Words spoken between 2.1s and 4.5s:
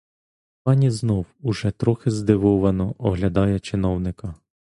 здивовано, оглядає чиновника.